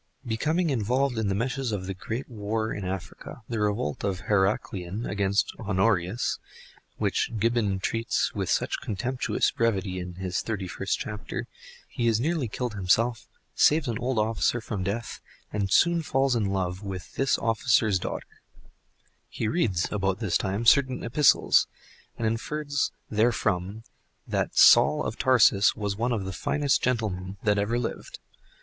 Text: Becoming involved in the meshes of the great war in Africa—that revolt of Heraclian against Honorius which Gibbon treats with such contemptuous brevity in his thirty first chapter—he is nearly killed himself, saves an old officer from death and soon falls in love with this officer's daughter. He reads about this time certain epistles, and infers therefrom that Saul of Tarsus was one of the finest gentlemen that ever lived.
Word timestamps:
Becoming 0.25 0.71
involved 0.71 1.19
in 1.19 1.27
the 1.27 1.35
meshes 1.35 1.71
of 1.71 1.85
the 1.85 1.93
great 1.93 2.27
war 2.27 2.73
in 2.73 2.85
Africa—that 2.85 3.59
revolt 3.59 4.03
of 4.03 4.21
Heraclian 4.21 5.05
against 5.05 5.53
Honorius 5.59 6.39
which 6.97 7.29
Gibbon 7.37 7.77
treats 7.77 8.33
with 8.33 8.49
such 8.49 8.79
contemptuous 8.81 9.51
brevity 9.51 9.99
in 9.99 10.15
his 10.15 10.41
thirty 10.41 10.67
first 10.67 10.97
chapter—he 10.97 12.07
is 12.07 12.19
nearly 12.19 12.47
killed 12.47 12.73
himself, 12.73 13.27
saves 13.53 13.87
an 13.87 13.99
old 13.99 14.17
officer 14.17 14.59
from 14.59 14.81
death 14.81 15.19
and 15.53 15.71
soon 15.71 16.01
falls 16.01 16.35
in 16.35 16.45
love 16.45 16.81
with 16.81 17.13
this 17.13 17.37
officer's 17.37 17.99
daughter. 17.99 18.41
He 19.29 19.47
reads 19.47 19.87
about 19.91 20.17
this 20.17 20.35
time 20.35 20.65
certain 20.65 21.03
epistles, 21.03 21.67
and 22.17 22.25
infers 22.25 22.91
therefrom 23.11 23.83
that 24.25 24.57
Saul 24.57 25.03
of 25.03 25.19
Tarsus 25.19 25.75
was 25.75 25.95
one 25.95 26.11
of 26.11 26.25
the 26.25 26.33
finest 26.33 26.81
gentlemen 26.81 27.37
that 27.43 27.59
ever 27.59 27.77
lived. 27.77 28.17